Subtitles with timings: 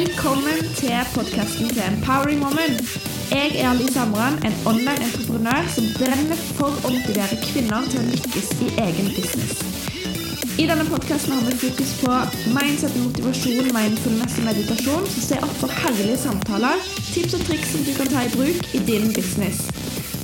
[0.00, 2.74] Velkommen til podkasten til Empowering Woman.
[3.30, 8.06] Jeg er Alice Amran, en online entreprenør som brenner for å motivere kvinner til å
[8.06, 9.60] lykkes i egen business.
[10.62, 12.16] I denne podkasten har vi fokus på
[12.56, 17.84] mindset, motivasjon, mindfulness og meditasjon, som ser opp for herlige samtaler, tips og triks som
[17.84, 19.66] du kan ta i bruk i din business.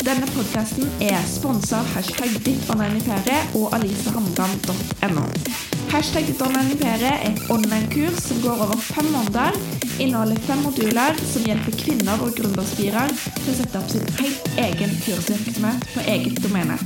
[0.09, 2.41] Denne podkasten er sponsa av hashtag
[2.73, 5.66] onlineimpere og alicehamran.no.
[5.87, 9.55] Hashtag onlineimpere er et online-kurs som går over fem måneder,
[10.03, 14.93] inneholder fem moduler som hjelper kvinner og gründerspirer til å sette opp sin helt egen
[15.05, 16.77] kursvirksomhet på eget domene.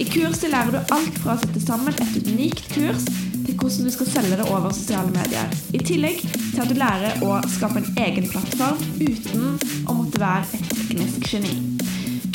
[0.00, 3.92] I kurset lærer du alt fra å sette sammen et unikt kurs til hvordan du
[3.94, 5.56] skal selge det over sosiale medier.
[5.72, 9.56] I tillegg til at du lærer å skape en egen plattform uten
[9.88, 11.56] å måtte være et teknisk geni.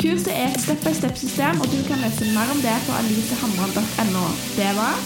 [0.02, 4.26] Kurset er et step-by-step-system, og du kan lese mer om det på alisehamran.no.
[4.58, 5.00] Det var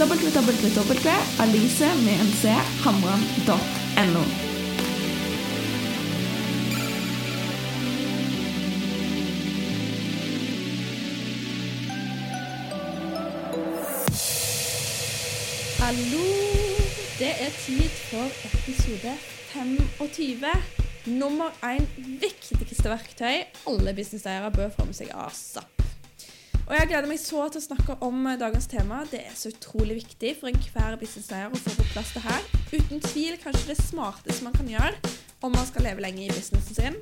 [0.00, 2.48] www.alice med en c
[2.84, 4.22] hamran.no.
[15.78, 16.24] Hallo!
[17.18, 19.12] Det er tid for episode
[19.52, 20.46] 25.
[21.06, 21.84] Nummer én
[22.20, 25.79] viktigste verktøy alle businesseiere bør få med seg asap.
[26.70, 29.00] Og Jeg gleder meg så til å snakke om dagens tema.
[29.10, 32.44] Det er så utrolig viktig for enhver businesseier å få på plass det her.
[32.70, 34.92] Uten tvil kanskje det smarteste man kan gjøre
[35.42, 36.98] om man skal leve lenge i businessen sin.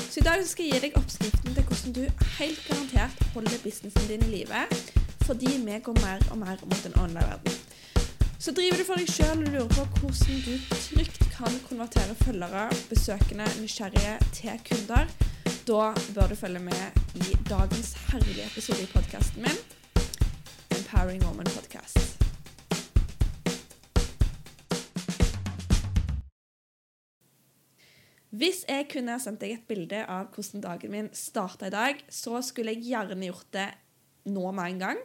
[0.00, 4.08] Så i dag skal jeg gi deg oppskriften til hvordan du helt garantert holder businessen
[4.08, 4.62] din i live,
[5.26, 7.60] fordi vi går mer og mer mot en online-verden.
[8.40, 12.64] Så driver du for deg sjøl og lurer på hvordan du trygt kan konvertere følgere,
[12.88, 15.04] besøkende, nysgjerrige til kunder,
[15.66, 19.58] da bør du følge med i dagens herlige episode i podkasten min,
[20.74, 22.18] Empowering Woman Podcast.
[28.30, 32.40] Hvis jeg kunne sendt deg et bilde av hvordan dagen min starta i dag, så
[32.42, 33.68] skulle jeg gjerne gjort det
[34.34, 35.04] nå med en gang.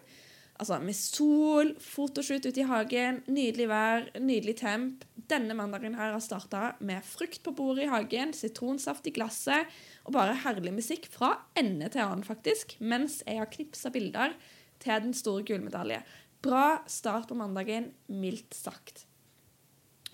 [0.57, 5.03] Altså med sol, fotoshoot ute i hagen, nydelig vær, nydelig temp.
[5.29, 9.69] Denne mandagen her har starta med frukt på bordet i hagen, sitronsaft i glasset
[10.07, 14.33] og bare herlig musikk fra ende til annen, faktisk, mens jeg har knipsa bilder
[14.81, 16.01] til den store gullmedalje.
[16.41, 19.05] Bra start på mandagen, mildt sagt.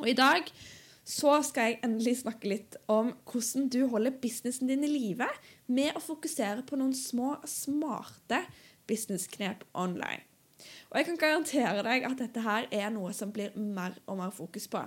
[0.02, 0.50] Og i dag
[1.08, 5.28] så skal jeg endelig snakke litt om hvordan du holder businessen din i live
[5.72, 8.42] med å fokusere på noen små, smarte
[8.90, 10.24] businessknep online.
[10.94, 14.34] Og jeg kan garantere deg at dette her er noe som blir mer og mer
[14.36, 14.84] fokus på.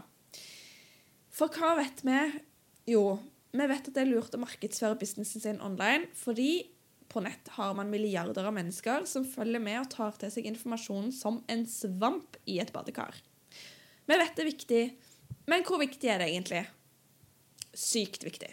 [1.35, 2.21] For hva vet vi?
[2.95, 3.19] Jo,
[3.51, 6.69] vi vet at det er lurt å markedsføre businessen sin online, fordi
[7.11, 11.11] på nett har man milliarder av mennesker som følger med og tar til seg informasjonen
[11.15, 13.19] som en svamp i et badekar.
[14.07, 14.83] Vi vet det er viktig,
[15.51, 16.63] men hvor viktig er det egentlig?
[17.75, 18.53] Sykt viktig.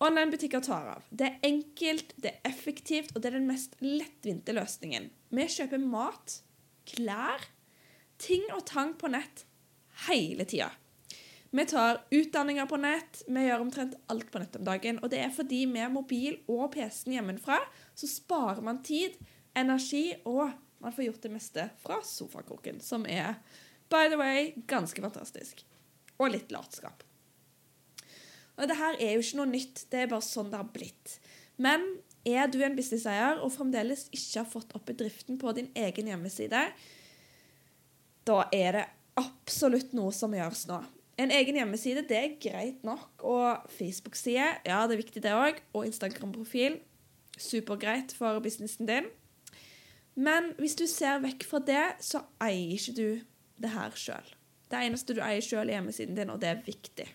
[0.00, 1.06] Online-butikker tar av.
[1.10, 5.10] Det er enkelt, det er effektivt, og det er den mest lettvinte løsningen.
[5.30, 6.40] Vi kjøper mat,
[6.90, 7.44] klær,
[8.20, 9.44] ting og tang på nett
[10.08, 10.70] hele tida.
[11.50, 15.00] Vi tar utdanninger på nett, vi gjør omtrent alt på nett om dagen.
[15.02, 17.58] Og det er fordi med mobil og PC-en hjemmefra
[17.98, 19.16] så sparer man tid,
[19.58, 23.40] energi, og man får gjort det meste fra sofakroken, som er,
[23.90, 25.64] by the way, ganske fantastisk.
[26.22, 27.02] Og litt latskap.
[28.60, 31.18] Og det her er jo ikke noe nytt, det er bare sånn det har blitt.
[31.60, 31.86] Men
[32.28, 36.64] er du en businesseier og fremdeles ikke har fått opp bedriften på din egen hjemmeside,
[38.28, 38.86] da er det
[39.20, 40.80] absolutt noe som gjøres nå.
[41.20, 45.60] En egen hjemmeside det er greit nok, og Facebook-side ja, det er viktig det òg,
[45.74, 46.78] og Instagram-profil
[47.40, 49.08] supergreit for businessen din.
[50.14, 53.08] Men hvis du ser vekk fra det, så eier ikke du
[53.60, 54.34] det her sjøl.
[54.70, 57.08] Det eneste du eier sjøl, er hjemmesiden din, og det er viktig.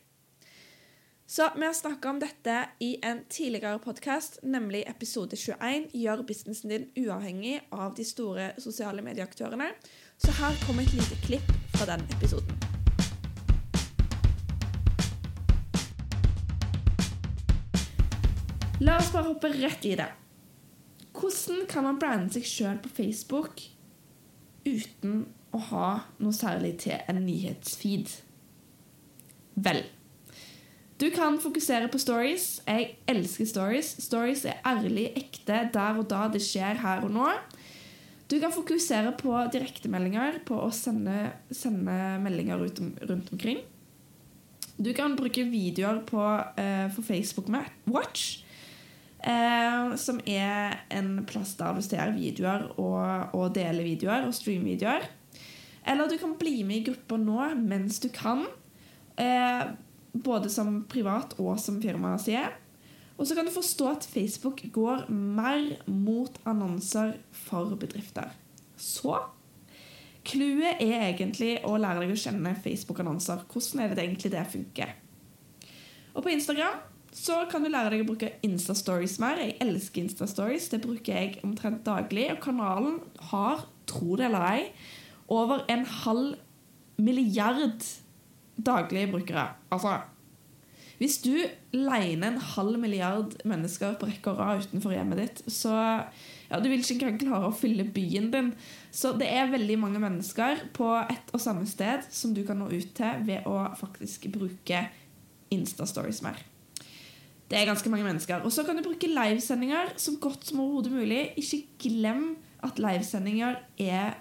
[1.28, 6.70] Så vi har snakka om dette i en tidligere podkast, nemlig episode 21 Gjør businessen
[6.70, 9.72] din uavhengig av de store sosiale medieaktørene.
[10.22, 12.54] Så her kommer et lite klipp fra den episoden.
[18.86, 20.12] La oss bare hoppe rett i det.
[21.18, 23.66] Hvordan kan man brande seg sjøl på Facebook
[24.62, 25.92] uten å ha
[26.22, 28.14] noe særlig til en nyhetsfeed?
[29.56, 29.88] Vel
[30.96, 32.62] Du kan fokusere på stories.
[32.64, 33.90] Jeg elsker stories.
[34.04, 37.28] Stories er ærlig, ekte, der og da det skjer her og nå.
[38.32, 43.60] Du kan fokusere på direktemeldinger, på å sende, sende meldinger ut rundt omkring.
[44.78, 47.52] Du kan bruke videoer på, uh, for Facebook
[47.86, 48.42] Watch.
[49.28, 54.72] uh, som er en plass der du ser videoer og, og deler videoer og streamer
[54.72, 55.08] videoer.
[55.86, 58.46] Eller du kan bli med i grupper nå mens du kan,
[59.22, 59.66] eh,
[60.24, 62.48] både som privat og som firmaside.
[63.16, 68.34] Og så kan du forstå at Facebook går mer mot annonser for bedrifter.
[68.76, 69.16] Så
[70.26, 73.46] clouet er egentlig å lære deg å kjenne Facebook-annonser.
[73.52, 74.92] Hvordan er det egentlig det funker?
[76.16, 76.84] Og på Instagram
[77.16, 79.40] så kan du lære deg å bruke Insta-stories mer.
[79.40, 80.68] Jeg elsker Insta-stories.
[80.74, 82.28] Det bruker jeg omtrent daglig.
[82.34, 82.98] Og kanalen
[83.32, 84.66] har, tro det eller ei,
[85.32, 86.36] over en halv
[87.00, 87.80] milliard
[88.56, 89.50] daglige brukere.
[89.72, 90.00] Altså
[90.96, 91.34] hvis du
[91.76, 96.70] leiner en halv milliard mennesker på rekke og rad utenfor hjemmet ditt, så ja, du
[96.70, 98.54] vil ikke engang klare å fylle byen din.
[98.96, 102.70] Så det er veldig mange mennesker på ett og samme sted som du kan nå
[102.72, 104.86] ut til ved å faktisk bruke
[105.54, 106.40] Insta-stories mer.
[107.52, 108.42] Det er ganske mange mennesker.
[108.48, 111.22] Og så kan du bruke livesendinger så godt som overhodet mulig.
[111.38, 112.24] Ikke glem
[112.66, 114.16] at livesendinger er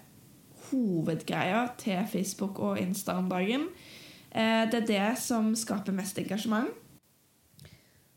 [0.68, 3.70] hovedgreia til Facebook og Insta om dagen.
[4.34, 6.72] Eh, det er det som skaper mest engasjement.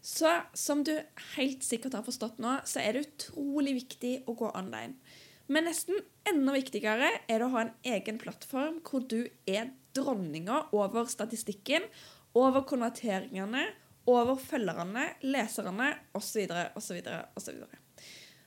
[0.01, 0.93] Så som du
[1.35, 4.95] helt sikkert har forstått nå, så er det utrolig viktig å gå online.
[5.51, 10.67] Men nesten enda viktigere er det å ha en egen plattform hvor du er dronninga
[10.75, 11.85] over statistikken,
[12.37, 13.65] over konverteringene,
[14.07, 16.47] over følgerne, leserne osv.
[16.79, 17.01] osv.
[17.35, 17.61] osv.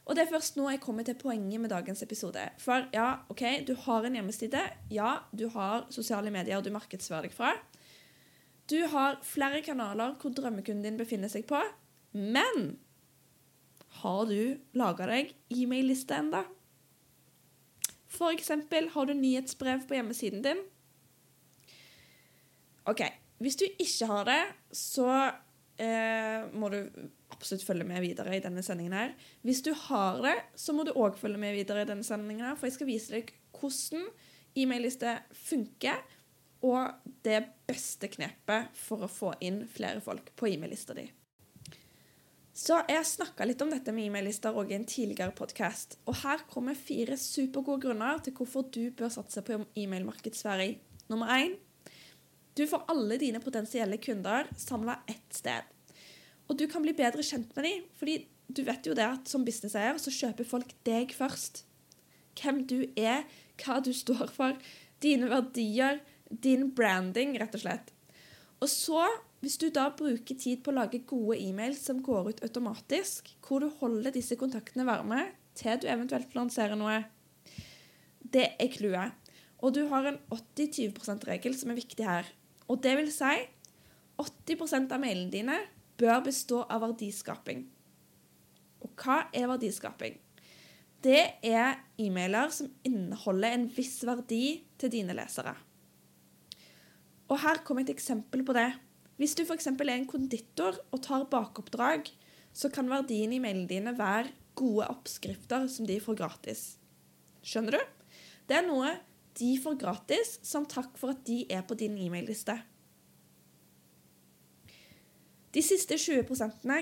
[0.08, 2.42] Og det er først nå jeg kommer til poenget med dagens episode.
[2.58, 4.62] For ja, ok, du har en hjemmeside.
[4.90, 7.52] Ja, du har sosiale medier du markedsfører deg fra.
[8.70, 11.60] Du har flere kanaler hvor drømmekunden din befinner seg på.
[12.14, 12.78] Men
[14.00, 16.44] har du laga deg e-mail-liste enda?
[18.10, 20.62] For eksempel, har du nyhetsbrev på hjemmesiden din?
[22.90, 23.04] OK.
[23.40, 24.42] Hvis du ikke har det,
[24.76, 25.32] så
[25.80, 26.80] eh, må du
[27.32, 28.92] absolutt følge med videre i denne sendingen.
[28.92, 29.14] her.
[29.42, 32.46] Hvis du har det, så må du òg følge med videre i denne sendingen.
[32.46, 34.08] her, For jeg skal vise deg hvordan
[34.56, 36.02] e-mail-liste funker,
[36.62, 36.90] og
[37.24, 41.06] det beste knepet for å få inn flere folk på e-mail-lista di.
[42.52, 45.96] Så Jeg snakka litt om dette med e-mail-lister i en tidligere podkast.
[46.04, 50.76] Og her kommer fire supergode grunner til hvorfor du bør satse på e-mailmarkedsføring.
[51.08, 51.56] Nummer én
[52.60, 55.64] du får alle dine potensielle kunder samla ett sted.
[56.50, 58.16] Og du kan bli bedre kjent med dem, fordi
[58.50, 61.62] du vet jo det at som businesseier så kjøper folk deg først.
[62.36, 63.24] Hvem du er,
[63.62, 64.58] hva du står for,
[65.00, 67.92] dine verdier, din branding, rett og slett.
[68.60, 69.06] Og så,
[69.40, 73.64] hvis du da bruker tid på å lage gode e-mails som går ut automatisk, hvor
[73.64, 75.22] du holder disse kontaktene varme
[75.56, 77.00] til du eventuelt lanserer noe,
[78.20, 79.16] det er clouet.
[79.60, 82.28] Og du har en 80-20 %-regel som er viktig her.
[82.70, 83.34] Og det vil si
[84.20, 85.58] 80 av mailene dine
[86.00, 87.64] bør bestå av verdiskaping.
[88.80, 90.18] Og hva er verdiskaping?
[91.00, 95.54] Det er e-mailer som inneholder en viss verdi til dine lesere.
[97.30, 98.68] Og her kommer et eksempel på det.
[99.20, 99.68] Hvis du f.eks.
[99.70, 102.10] er en konditor og tar bakoppdrag,
[102.52, 106.64] så kan verdien i mailene dine være gode oppskrifter som de får gratis.
[107.46, 108.12] Skjønner du?
[108.48, 108.96] Det er noe
[109.38, 112.56] de får gratis som takk for at de er på din e-mail-liste.
[115.50, 116.28] De siste 20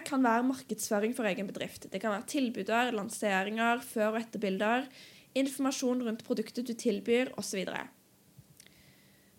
[0.04, 1.86] kan være markedsføring for egen bedrift.
[1.88, 4.84] Det kan være tilbuder, lanseringer, før- og etterbilder,
[5.34, 7.64] informasjon rundt produktet du tilbyr, osv.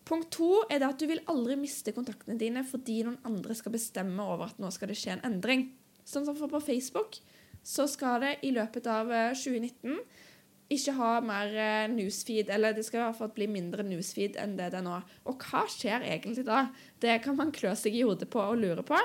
[0.10, 4.24] Punkt to er at du vil aldri miste kontaktene dine fordi noen andre skal bestemme
[4.26, 5.68] over at nå skal det skje en endring.
[6.02, 7.20] Sånn som for på Facebook
[7.62, 10.26] så skal det i løpet av 2019 eh,
[10.70, 14.56] ikke ha mer eh, newsfeed, eller det skal i hvert fall bli mindre newsfeed enn
[14.60, 15.00] det det er nå.
[15.30, 16.68] Og hva skjer egentlig da?
[17.02, 19.00] Det kan man klø seg i hodet på og lure på.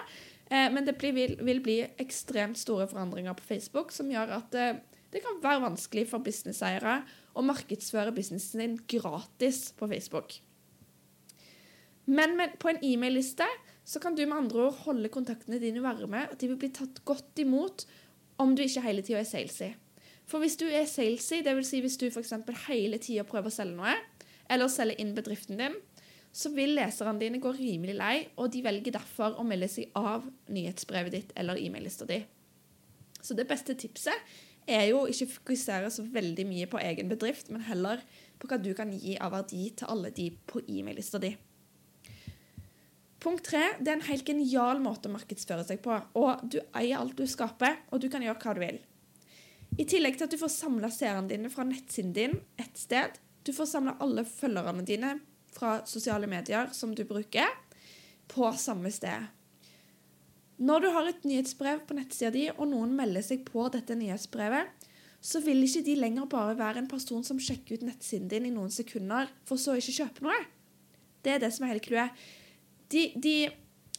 [0.50, 4.80] Eh, men det vil, bli ekstremt store forandringer på Facebook som gjør at eh,
[5.14, 6.98] det kan være vanskelig for businesseiere
[7.34, 10.36] å markedsføre businessen din gratis på Facebook.
[12.04, 13.46] Men på en e-mail-liste
[13.88, 16.26] så kan du med andre ord holde kontaktene dine varme.
[16.30, 17.86] og de vil bli tatt godt imot
[18.42, 19.70] om du ikke hele tida er salesy.
[20.28, 21.68] For hvis du er salesy, dvs.
[21.68, 22.32] Si hvis du f.eks.
[22.68, 23.96] hele tida prøver å selge noe,
[24.50, 25.76] eller selge inn bedriften din,
[26.34, 30.26] så vil leserne dine gå rimelig lei, og de velger derfor å melde seg av
[30.50, 32.18] nyhetsbrevet ditt eller e-mail-lista di.
[33.22, 34.34] Så det beste tipset
[34.66, 38.02] er jo ikke fokusere så veldig mye på egen bedrift, men heller
[38.40, 41.34] på hva du kan gi av verdi til alle de på e-mail-lista di.
[43.24, 45.94] Punkt tre det er en helt genial måte å markedsføre seg på.
[46.20, 48.82] Og du eier alt du skaper, og du kan gjøre hva du vil.
[49.74, 53.16] I tillegg til at du får samla seerne dine fra nettsiden din ett sted.
[53.42, 55.16] Du får samla alle følgerne dine
[55.54, 57.50] fra sosiale medier som du bruker,
[58.30, 59.26] på samme sted.
[60.64, 64.70] Når du har et nyhetsbrev på nettsida di, og noen melder seg på dette nyhetsbrevet,
[65.24, 68.54] så vil ikke de lenger bare være en person som sjekker ut nettsiden din i
[68.54, 70.38] noen sekunder, for så ikke kjøpe noe.
[71.24, 72.24] Det er det som er hele clouet.
[72.92, 73.36] De, de,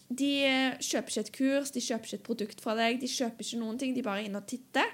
[0.07, 0.31] de
[0.79, 3.81] kjøper ikke et kurs, de kjøper ikke et produkt fra deg, de kjøper ikke noen
[3.81, 4.93] ting, de bare er inne og titter.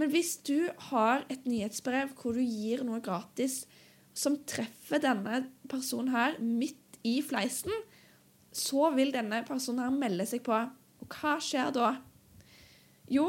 [0.00, 3.62] Men hvis du har et nyhetsbrev hvor du gir noe gratis
[4.14, 7.72] som treffer denne personen her midt i fleisen,
[8.54, 10.56] så vil denne personen her melde seg på.
[11.02, 11.94] Og hva skjer da?
[13.10, 13.26] Jo,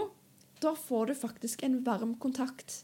[0.62, 2.84] da får du faktisk en varm kontakt.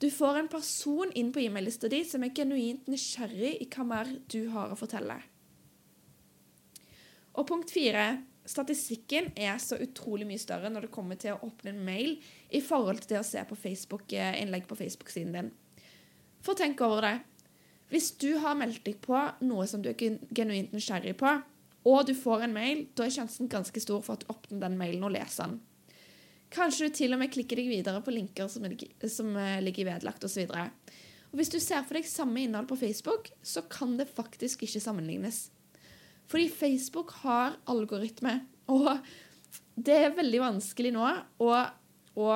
[0.00, 4.12] Du får en person inn på e-mail-lista di som er genuint nysgjerrig i hva mer
[4.32, 5.18] du har å fortelle.
[7.36, 8.06] Og punkt fire
[8.50, 12.16] statistikken er så utrolig mye større når det kommer til å åpne en mail
[12.50, 15.52] i forhold til det å se på Facebook-innlegg på Facebook-siden din.
[16.44, 17.16] For tenk over det.
[17.90, 21.32] Hvis du har meldt deg på noe som du er genuint nysgjerrig på,
[21.90, 24.78] og du får en mail, da er sjansen ganske stor for at du åpner den
[24.78, 25.60] mailen og leser den.
[26.50, 28.66] Kanskje du til og med klikker deg videre på linker som,
[29.06, 30.50] som eh, ligger vedlagt osv.
[31.30, 35.48] Hvis du ser for deg samme innhold på Facebook, så kan det faktisk ikke sammenlignes.
[36.30, 38.36] Fordi Facebook har algoritme,
[38.70, 38.92] og
[39.74, 41.06] det er veldig vanskelig nå
[41.42, 41.50] å,
[42.20, 42.28] å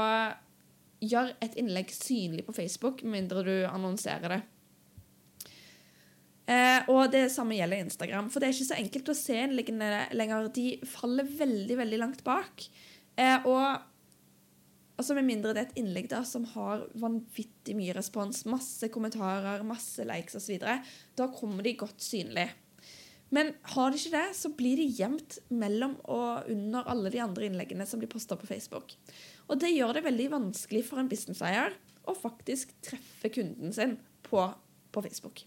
[1.04, 4.40] gjøre et innlegg synlig på Facebook, med mindre du annonserer det.
[6.44, 8.28] Eh, og det samme gjelder Instagram.
[8.32, 10.50] For det er ikke så enkelt å se innleggene lenger.
[10.52, 12.66] De faller veldig, veldig langt bak.
[13.16, 18.44] Eh, og altså med mindre det er et innlegg da, som har vanvittig mye respons,
[18.50, 20.68] masse kommentarer, masse likes osv.,
[21.16, 22.50] da kommer de godt synlig.
[23.34, 27.48] Men har de ikke det, så blir de gjemt mellom og under alle de andre
[27.48, 28.94] innleggene som blir posta på Facebook.
[29.48, 31.74] Og det gjør det veldig vanskelig for en businesseier
[32.06, 34.44] å faktisk treffe kunden sin på,
[34.94, 35.42] på Facebook.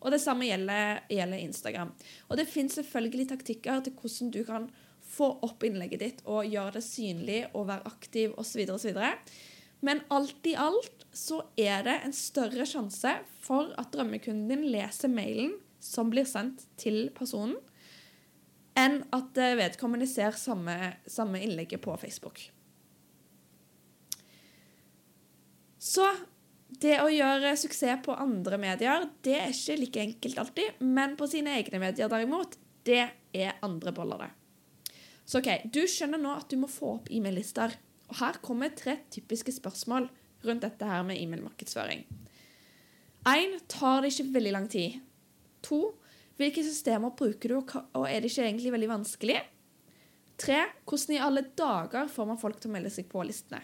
[0.00, 1.92] Og det samme gjelder, gjelder Instagram.
[2.30, 4.70] Og det fins selvfølgelig taktikker til hvordan du kan
[5.06, 8.64] få opp innlegget ditt og gjøre det synlig og være aktiv osv.
[8.74, 9.00] osv.
[9.86, 13.12] Men alt i alt så er det en større sjanse
[13.44, 15.54] for at drømmekunden din leser mailen
[15.86, 17.56] som blir sendt til personen,
[18.76, 20.74] enn at eh, vedkommende ser samme,
[21.08, 22.42] samme innlegget på Facebook.
[25.86, 26.06] Så
[26.82, 30.82] det å gjøre suksess på andre medier, det er ikke like enkelt alltid.
[30.82, 33.04] Men på sine egne medier, derimot, det
[33.36, 34.92] er andre boller, det.
[35.26, 37.74] Så OK, du skjønner nå at du må få opp e-mail-lister.
[38.10, 40.06] Og her kommer tre typiske spørsmål
[40.46, 42.04] rundt dette her med e-mail-markedsføring.
[43.26, 45.00] Én tar det ikke veldig lang tid.
[45.66, 45.80] To,
[46.36, 49.38] hvilke systemer bruker du, og er det ikke egentlig veldig vanskelig?
[50.36, 53.62] Tre, hvordan i alle dager får man folk til å melde seg på listene?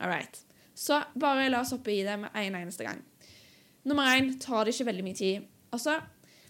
[0.00, 0.42] All right.
[0.76, 2.98] Så bare la oss hoppe i det med en eneste gang.
[3.86, 5.46] Nummer én tar det ikke veldig mye tid.
[5.72, 6.00] Altså,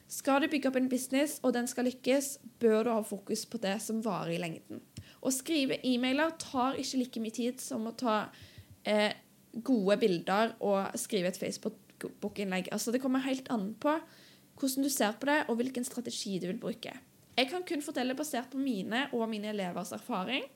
[0.08, 3.60] skal du bygge opp en business, og den skal lykkes, bør du ha fokus på
[3.62, 4.80] det som varer i lengden.
[5.20, 8.16] Å skrive e-mailer tar ikke like mye tid som å ta
[8.88, 9.12] eh,
[9.66, 11.78] gode bilder og skrive et Facebook
[12.22, 12.70] bokinnlegg.
[12.72, 13.98] Altså, det kommer helt an på
[14.56, 16.94] hvordan du ser på det, og hvilken strategi du vil bruke.
[17.36, 20.46] Jeg kan kun fortelle basert på mine og mine elevers erfaring.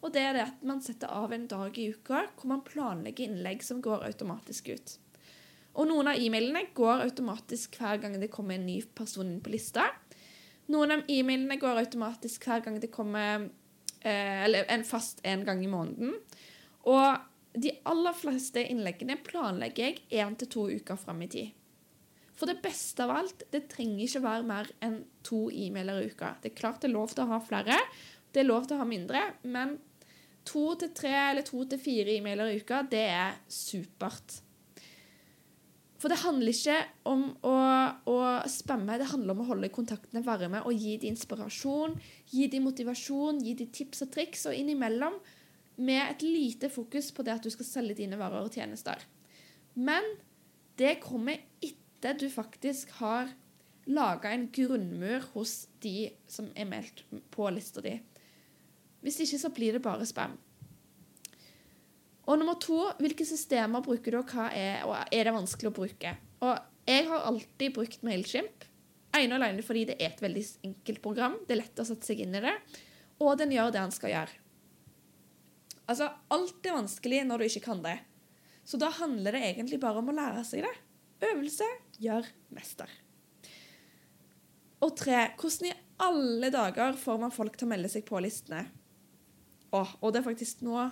[0.00, 3.28] Og det er det at man setter av en dag i uka hvor man planlegger
[3.28, 4.94] innlegg som går automatisk ut.
[5.76, 9.52] Og noen av e-mailene går automatisk hver gang det kommer en ny person inn på
[9.52, 9.84] lista.
[10.72, 13.50] Noen av e-mailene går automatisk hver gang det kommer
[14.00, 16.16] eh, en fast en gang i måneden.
[16.88, 21.56] Og de aller fleste innleggene planlegger jeg én til to uker fram i tid.
[22.38, 26.36] For det beste av alt, det trenger ikke være mer enn to e-mailer i uka.
[26.40, 27.76] Det er klart det er lov til å ha flere,
[28.32, 29.74] det er lov til å ha mindre, men
[30.48, 34.38] to til tre eller to til fire e-mailer i uka, det er supert.
[36.00, 36.78] For det handler ikke
[37.10, 37.56] om å,
[38.08, 38.16] å,
[38.48, 41.98] spamme, det handler om å holde kontaktene varme og gi dem inspirasjon,
[42.32, 45.18] gi dem motivasjon, gi dem tips og triks, og innimellom
[45.76, 49.00] med et lite fokus på det at du skal selge dine varer og tjenester.
[49.74, 50.04] Men
[50.80, 53.30] det kommer etter du faktisk har
[53.90, 57.96] laga en grunnmur hos de som er meldt på lista di.
[59.00, 60.36] Hvis ikke så blir det bare spam.
[62.28, 65.76] Og nummer to, hvilke systemer bruker du, og hva er, og er det vanskelig å
[65.80, 66.12] bruke?
[66.46, 66.52] Og
[66.86, 68.66] jeg har alltid brukt Mailchimp.
[69.16, 71.40] Ene og alene fordi det er et veldig enkelt program.
[71.46, 72.54] Det er lett å sette seg inn i det.
[73.24, 74.36] Og den gjør det den skal gjøre.
[75.90, 77.98] Altså, alt er vanskelig når du ikke kan det.
[78.62, 80.74] Så da handler det egentlig bare om å lære seg det.
[81.30, 81.66] Øvelse
[82.00, 82.90] gjør mester.
[84.80, 88.62] Og tre, hvordan i alle dager får man folk til å melde seg på listene?
[89.76, 90.88] Åh, og det er faktisk nå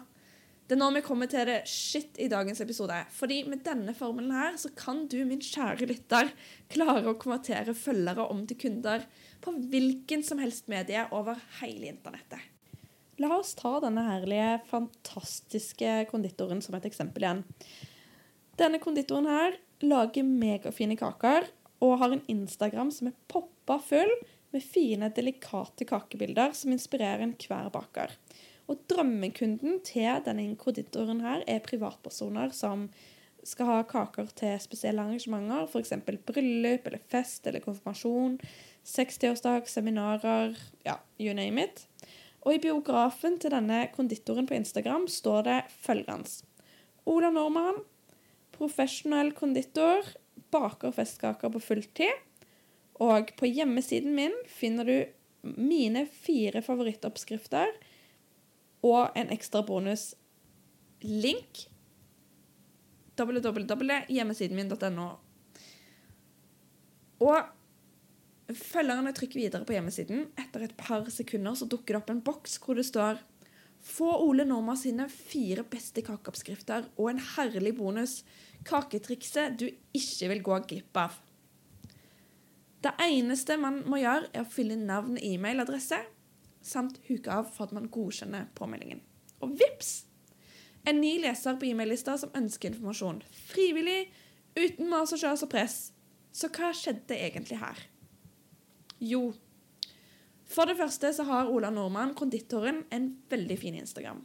[0.69, 2.99] Det er nå vi kommer til det shit i dagens episode.
[3.17, 6.28] Fordi med denne formelen her så kan du, min kjære lytter,
[6.69, 9.07] klare å konvertere følgere om til kunder
[9.40, 12.48] på hvilken som helst medie over hele internettet.
[13.19, 17.41] La oss ta denne herlige, fantastiske konditoren som et eksempel igjen.
[18.59, 21.49] Denne konditoren her lager megafine kaker,
[21.83, 24.11] og har en Instagram som er poppa full
[24.55, 28.15] med fine, delikate kakebilder som inspirerer enhver baker.
[28.69, 32.89] Og drømmekunden til denne konditoren her er privatpersoner som
[33.47, 35.95] skal ha kaker til spesielle arrangementer, f.eks.
[36.07, 38.39] bryllup eller fest eller konfirmasjon,
[38.89, 41.87] 60-årsdag, seminarer, ja, you name it.
[42.49, 46.31] Og i biografen til denne konditoren på Instagram står det følgende
[47.09, 47.83] Ola Normann,
[48.57, 50.07] profesjonell konditor,
[50.52, 52.25] baker festkaker på fulltid.
[53.05, 57.76] Og på hjemmesiden min finner du mine fire favorittoppskrifter
[58.85, 60.14] og en ekstra bonus.
[61.05, 61.67] Link
[63.19, 65.09] www.hjemmesiden min.no.
[67.21, 67.58] Og
[68.57, 70.28] følgerne trykker videre på hjemmesiden.
[70.40, 73.21] Etter et par sekunder så dukker det opp en boks hvor det står
[73.85, 78.23] Få Ole Norma sine fire beste kakeoppskrifter og en herlig bonus.
[78.67, 81.14] Kaketrikset du ikke vil gå glipp av.
[82.83, 85.99] Det eneste man må gjøre, er å fylle inn navn og e-mailadresse,
[86.62, 89.00] samt huke av for at man godkjenner påmeldingen.
[89.43, 90.05] Og vips!
[90.87, 93.21] En ny leser på e-maillista som ønsker informasjon.
[93.50, 94.09] Frivillig,
[94.59, 95.78] uten mas og kjøs og press.
[96.33, 97.83] Så hva skjedde egentlig her?
[98.99, 99.33] Jo,
[100.49, 104.23] for det første så har Ola Nordmann, konditoren, en veldig fin Instagram.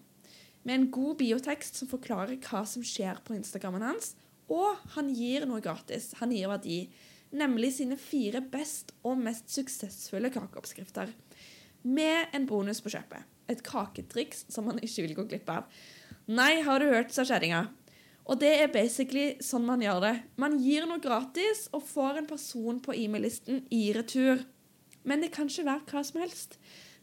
[0.63, 4.13] Med en god biotekst som forklarer hva som skjer på Instagrammen hans.
[4.47, 6.13] Og han gir noe gratis.
[6.21, 6.85] Han gir verdi.
[7.35, 11.11] Nemlig sine fire best og mest suksessfulle kakeoppskrifter.
[11.83, 13.27] Med en bonus på kjøpet.
[13.51, 15.67] Et kaketriks som man ikke vil gå glipp av.
[16.31, 17.65] Nei, har du hørt, sa kjerringa.
[18.31, 20.13] Og det er basically sånn man gjør det.
[20.39, 24.45] Man gir noe gratis og får en person på e-mail-listen i retur.
[25.03, 26.57] Men det kan ikke være hva som helst.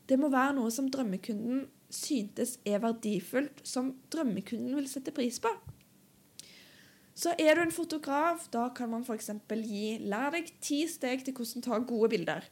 [0.08, 5.52] Det må være noe som drømmekunden syntes er verdifullt, som drømmekunden vil sette pris på.
[7.14, 9.30] Så er du en fotograf, da kan man f.eks.
[9.50, 12.48] gi 'lær deg ti steg til hvordan ta gode bilder'.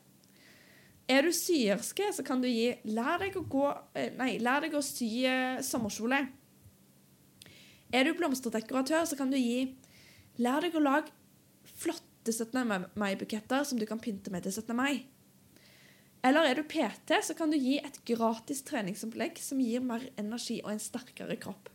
[1.09, 4.75] Er du syerske, så kan du gi 'lær deg å, gå, eh, nei, lær deg
[4.75, 6.27] å sy eh, sommerkjole'.
[7.93, 9.75] Er du blomsterdekoratør, så kan du gi
[10.37, 11.15] 'lær deg å lage
[11.65, 12.91] flotte 17.
[12.95, 14.77] mai-buketter som du kan pynte med til 17.
[14.77, 15.07] mai'.
[16.27, 20.59] Eller er du PT, så kan du gi et gratis treningsopplegg som gir mer energi
[20.65, 21.71] og en sterkere kropp.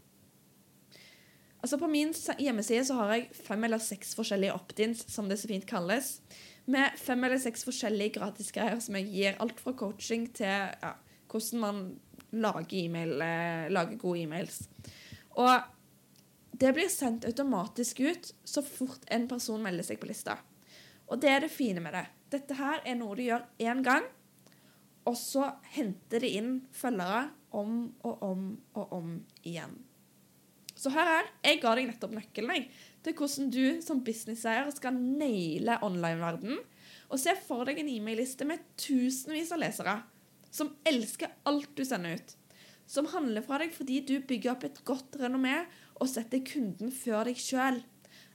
[1.64, 2.12] Altså På min
[2.44, 6.18] hjemmeside så har jeg fem eller seks forskjellige opt-ins, som det så fint kalles.
[6.68, 9.38] Med fem eller seks forskjellige gratisgreier som jeg gir.
[9.40, 10.92] Alt fra coaching til ja,
[11.32, 11.80] hvordan man
[12.34, 14.66] lager, e eh, lager gode e-mails.
[15.40, 15.56] Og
[16.52, 20.36] det blir sendt automatisk ut så fort en person melder seg på lista.
[21.08, 22.06] Og det er det fine med det.
[22.34, 24.04] Dette her er noe du gjør én gang,
[25.10, 28.46] og så henter de inn følgere om og om
[28.80, 29.76] og om igjen.
[30.76, 32.66] Så her er Jeg ga deg nettopp nøkkelen
[33.06, 36.60] til hvordan du som businesseier skal naile online-verdenen.
[37.14, 40.00] Og se for deg en e-mail-liste med tusenvis av lesere
[40.54, 42.36] som elsker alt du sender ut.
[42.90, 45.64] Som handler fra deg fordi du bygger opp et godt renommé
[46.00, 47.82] og setter kunden før deg sjøl.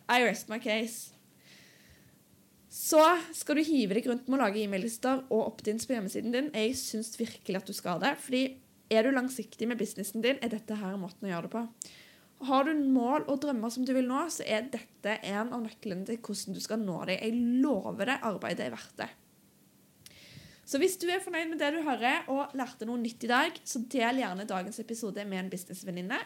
[0.08, 1.17] I rest my case.
[2.68, 3.00] Så
[3.32, 6.50] skal du hive deg rundt med å lage e-mail-lister og opt-ins på hjemmesiden din.
[6.52, 8.16] Jeg syns virkelig at du skal det.
[8.20, 8.42] fordi
[8.88, 11.62] er du langsiktig med businessen din, er dette her måten å gjøre det på.
[12.48, 16.06] Har du mål og drømmer som du vil nå, så er dette en av nøklene
[16.06, 17.18] til hvordan du skal nå dem.
[17.18, 19.08] Jeg lover det, arbeidet er verdt det.
[20.68, 23.60] Så hvis du er fornøyd med det du hører og lærte noe nytt i dag,
[23.64, 26.20] så del gjerne dagens episode med en businessvenninne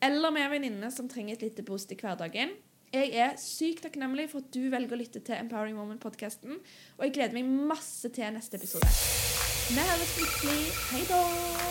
[0.00, 2.54] eller med en venninne som trenger et lite boost i hverdagen.
[2.90, 6.58] Jeg er sykt takknemlig for at du velger å lytte til Empowering Moment-podkasten,
[6.98, 8.90] og jeg gleder meg masse til neste episode.
[9.70, 10.62] Vi høres plutselig.
[10.90, 11.69] Hei da!